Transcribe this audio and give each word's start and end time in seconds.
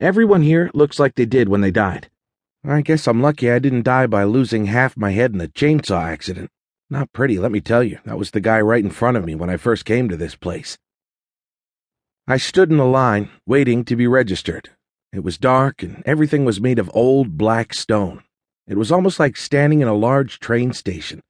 Everyone 0.00 0.42
here 0.42 0.70
looks 0.74 0.98
like 0.98 1.14
they 1.14 1.26
did 1.26 1.48
when 1.48 1.60
they 1.60 1.70
died. 1.70 2.10
I 2.64 2.80
guess 2.80 3.06
I'm 3.06 3.20
lucky 3.20 3.50
I 3.50 3.58
didn't 3.58 3.82
die 3.82 4.06
by 4.06 4.24
losing 4.24 4.66
half 4.66 4.96
my 4.96 5.10
head 5.10 5.34
in 5.34 5.40
a 5.40 5.48
chainsaw 5.48 6.04
accident. 6.04 6.50
Not 6.88 7.12
pretty, 7.12 7.38
let 7.38 7.52
me 7.52 7.60
tell 7.60 7.82
you. 7.82 7.98
That 8.04 8.18
was 8.18 8.30
the 8.30 8.40
guy 8.40 8.60
right 8.60 8.84
in 8.84 8.90
front 8.90 9.16
of 9.16 9.24
me 9.24 9.34
when 9.34 9.50
I 9.50 9.56
first 9.56 9.84
came 9.84 10.08
to 10.08 10.16
this 10.16 10.36
place. 10.36 10.78
I 12.28 12.36
stood 12.36 12.70
in 12.70 12.78
a 12.78 12.88
line, 12.88 13.30
waiting 13.46 13.84
to 13.86 13.96
be 13.96 14.06
registered. 14.06 14.70
It 15.12 15.24
was 15.24 15.38
dark, 15.38 15.82
and 15.82 16.02
everything 16.06 16.44
was 16.44 16.60
made 16.60 16.78
of 16.78 16.90
old 16.94 17.36
black 17.36 17.74
stone. 17.74 18.22
It 18.66 18.78
was 18.78 18.92
almost 18.92 19.18
like 19.18 19.36
standing 19.36 19.80
in 19.80 19.88
a 19.88 19.94
large 19.94 20.38
train 20.38 20.72
station. 20.72 21.20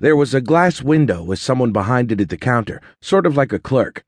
There 0.00 0.16
was 0.16 0.32
a 0.32 0.40
glass 0.40 0.80
window 0.80 1.22
with 1.22 1.38
someone 1.38 1.72
behind 1.72 2.10
it 2.10 2.22
at 2.22 2.30
the 2.30 2.38
counter, 2.38 2.80
sort 3.02 3.26
of 3.26 3.36
like 3.36 3.52
a 3.52 3.58
clerk. 3.58 4.02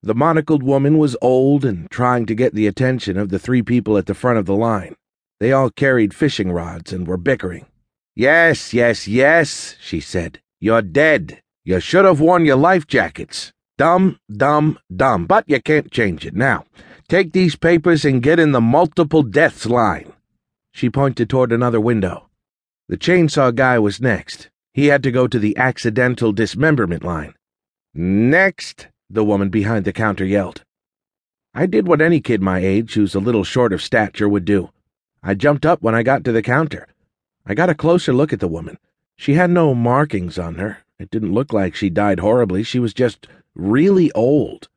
The 0.00 0.14
monocled 0.14 0.62
woman 0.62 0.96
was 0.96 1.16
old 1.20 1.64
and 1.64 1.90
trying 1.90 2.24
to 2.26 2.36
get 2.36 2.54
the 2.54 2.68
attention 2.68 3.18
of 3.18 3.30
the 3.30 3.38
three 3.40 3.62
people 3.62 3.98
at 3.98 4.06
the 4.06 4.14
front 4.14 4.38
of 4.38 4.46
the 4.46 4.54
line. 4.54 4.94
They 5.40 5.50
all 5.50 5.70
carried 5.70 6.14
fishing 6.14 6.52
rods 6.52 6.92
and 6.92 7.04
were 7.04 7.16
bickering. 7.16 7.66
Yes, 8.14 8.72
yes, 8.72 9.08
yes, 9.08 9.74
she 9.80 9.98
said. 9.98 10.38
You're 10.60 10.82
dead. 10.82 11.42
You 11.64 11.80
should 11.80 12.04
have 12.04 12.20
worn 12.20 12.44
your 12.44 12.56
life 12.56 12.86
jackets. 12.86 13.52
Dumb, 13.76 14.20
dumb, 14.30 14.78
dumb. 14.94 15.26
But 15.26 15.44
you 15.48 15.60
can't 15.60 15.90
change 15.90 16.26
it 16.26 16.34
now. 16.34 16.64
Take 17.08 17.32
these 17.32 17.56
papers 17.56 18.04
and 18.04 18.22
get 18.22 18.38
in 18.38 18.52
the 18.52 18.60
multiple 18.60 19.24
deaths 19.24 19.66
line. 19.66 20.12
She 20.72 20.88
pointed 20.90 21.28
toward 21.28 21.50
another 21.50 21.80
window. 21.80 22.28
The 22.88 22.96
chainsaw 22.96 23.52
guy 23.52 23.80
was 23.80 24.00
next. 24.00 24.48
He 24.78 24.86
had 24.86 25.02
to 25.02 25.10
go 25.10 25.26
to 25.26 25.40
the 25.40 25.56
accidental 25.56 26.30
dismemberment 26.30 27.02
line. 27.02 27.34
Next, 27.94 28.86
the 29.10 29.24
woman 29.24 29.48
behind 29.48 29.84
the 29.84 29.92
counter 29.92 30.24
yelled. 30.24 30.62
I 31.52 31.66
did 31.66 31.88
what 31.88 32.00
any 32.00 32.20
kid 32.20 32.40
my 32.40 32.60
age 32.60 32.94
who's 32.94 33.16
a 33.16 33.18
little 33.18 33.42
short 33.42 33.72
of 33.72 33.82
stature 33.82 34.28
would 34.28 34.44
do. 34.44 34.70
I 35.20 35.34
jumped 35.34 35.66
up 35.66 35.82
when 35.82 35.96
I 35.96 36.04
got 36.04 36.22
to 36.22 36.30
the 36.30 36.42
counter. 36.42 36.86
I 37.44 37.54
got 37.54 37.70
a 37.70 37.74
closer 37.74 38.12
look 38.12 38.32
at 38.32 38.38
the 38.38 38.46
woman. 38.46 38.78
She 39.16 39.34
had 39.34 39.50
no 39.50 39.74
markings 39.74 40.38
on 40.38 40.54
her. 40.54 40.78
It 41.00 41.10
didn't 41.10 41.34
look 41.34 41.52
like 41.52 41.74
she 41.74 41.90
died 41.90 42.20
horribly. 42.20 42.62
She 42.62 42.78
was 42.78 42.94
just 42.94 43.26
really 43.56 44.12
old. 44.12 44.68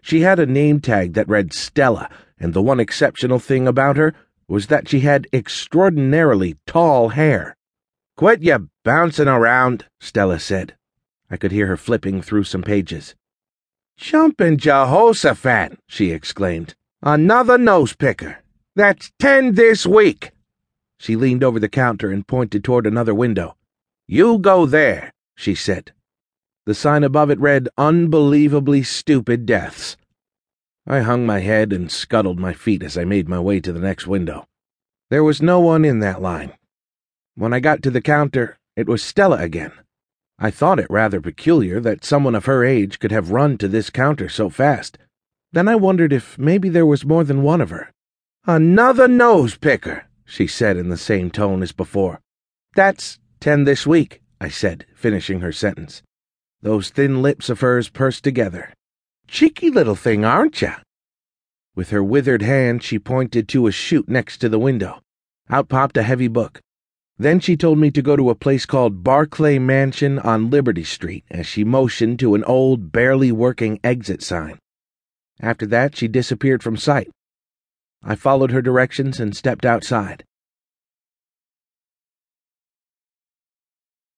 She 0.00 0.20
had 0.20 0.38
a 0.38 0.46
name 0.46 0.78
tag 0.78 1.14
that 1.14 1.28
read 1.28 1.52
Stella, 1.52 2.08
and 2.38 2.54
the 2.54 2.62
one 2.62 2.78
exceptional 2.78 3.40
thing 3.40 3.66
about 3.66 3.96
her 3.96 4.14
was 4.46 4.68
that 4.68 4.88
she 4.88 5.00
had 5.00 5.26
extraordinarily 5.32 6.56
tall 6.68 7.08
hair. 7.08 7.56
Quit 8.20 8.42
ya 8.42 8.58
bouncing 8.84 9.28
around, 9.28 9.86
Stella 9.98 10.38
said. 10.38 10.76
I 11.30 11.38
could 11.38 11.52
hear 11.52 11.68
her 11.68 11.78
flipping 11.78 12.20
through 12.20 12.44
some 12.44 12.60
pages. 12.60 13.14
Jumpin' 13.96 14.58
Jehoshaphat, 14.58 15.78
she 15.86 16.10
exclaimed. 16.10 16.74
Another 17.00 17.56
nose 17.56 17.96
picker. 17.96 18.42
That's 18.76 19.10
ten 19.18 19.54
this 19.54 19.86
week. 19.86 20.32
She 20.98 21.16
leaned 21.16 21.42
over 21.42 21.58
the 21.58 21.70
counter 21.70 22.10
and 22.10 22.26
pointed 22.26 22.62
toward 22.62 22.86
another 22.86 23.14
window. 23.14 23.56
You 24.06 24.38
go 24.38 24.66
there, 24.66 25.14
she 25.34 25.54
said. 25.54 25.92
The 26.66 26.74
sign 26.74 27.04
above 27.04 27.30
it 27.30 27.40
read, 27.40 27.70
Unbelievably 27.78 28.82
Stupid 28.82 29.46
Deaths. 29.46 29.96
I 30.86 31.00
hung 31.00 31.24
my 31.24 31.38
head 31.40 31.72
and 31.72 31.90
scuttled 31.90 32.38
my 32.38 32.52
feet 32.52 32.82
as 32.82 32.98
I 32.98 33.04
made 33.04 33.30
my 33.30 33.40
way 33.40 33.60
to 33.60 33.72
the 33.72 33.80
next 33.80 34.06
window. 34.06 34.46
There 35.08 35.24
was 35.24 35.40
no 35.40 35.58
one 35.60 35.86
in 35.86 36.00
that 36.00 36.20
line. 36.20 36.52
When 37.34 37.52
I 37.52 37.60
got 37.60 37.82
to 37.82 37.90
the 37.90 38.00
counter, 38.00 38.58
it 38.76 38.88
was 38.88 39.02
Stella 39.02 39.38
again. 39.38 39.72
I 40.38 40.50
thought 40.50 40.80
it 40.80 40.90
rather 40.90 41.20
peculiar 41.20 41.80
that 41.80 42.04
someone 42.04 42.34
of 42.34 42.46
her 42.46 42.64
age 42.64 42.98
could 42.98 43.12
have 43.12 43.30
run 43.30 43.58
to 43.58 43.68
this 43.68 43.90
counter 43.90 44.28
so 44.28 44.48
fast. 44.48 44.98
Then 45.52 45.68
I 45.68 45.76
wondered 45.76 46.12
if 46.12 46.38
maybe 46.38 46.68
there 46.68 46.86
was 46.86 47.04
more 47.04 47.24
than 47.24 47.42
one 47.42 47.60
of 47.60 47.70
her. 47.70 47.92
Another 48.46 49.06
nose 49.06 49.56
picker, 49.56 50.06
she 50.24 50.46
said 50.46 50.76
in 50.76 50.88
the 50.88 50.96
same 50.96 51.30
tone 51.30 51.62
as 51.62 51.72
before. 51.72 52.20
That's 52.74 53.18
ten 53.38 53.64
this 53.64 53.86
week, 53.86 54.22
I 54.40 54.48
said, 54.48 54.86
finishing 54.94 55.40
her 55.40 55.52
sentence. 55.52 56.02
Those 56.62 56.88
thin 56.90 57.20
lips 57.20 57.50
of 57.50 57.60
hers 57.60 57.88
pursed 57.88 58.24
together. 58.24 58.72
Cheeky 59.28 59.70
little 59.70 59.94
thing, 59.94 60.24
aren't 60.24 60.62
you? 60.62 60.72
With 61.74 61.90
her 61.90 62.02
withered 62.02 62.42
hand, 62.42 62.82
she 62.82 62.98
pointed 62.98 63.48
to 63.48 63.66
a 63.66 63.72
chute 63.72 64.08
next 64.08 64.38
to 64.38 64.48
the 64.48 64.58
window. 64.58 65.00
Out 65.48 65.68
popped 65.68 65.96
a 65.96 66.02
heavy 66.02 66.28
book. 66.28 66.60
Then 67.20 67.38
she 67.38 67.54
told 67.54 67.78
me 67.78 67.90
to 67.90 68.00
go 68.00 68.16
to 68.16 68.30
a 68.30 68.34
place 68.34 68.64
called 68.64 69.04
Barclay 69.04 69.58
Mansion 69.58 70.18
on 70.20 70.48
Liberty 70.48 70.84
Street 70.84 71.22
as 71.30 71.44
she 71.44 71.64
motioned 71.64 72.18
to 72.20 72.34
an 72.34 72.42
old, 72.44 72.92
barely 72.92 73.30
working 73.30 73.78
exit 73.84 74.22
sign. 74.22 74.58
After 75.38 75.66
that, 75.66 75.94
she 75.94 76.08
disappeared 76.08 76.62
from 76.62 76.78
sight. 76.78 77.10
I 78.02 78.14
followed 78.14 78.52
her 78.52 78.62
directions 78.62 79.20
and 79.20 79.36
stepped 79.36 79.66
outside. 79.66 80.24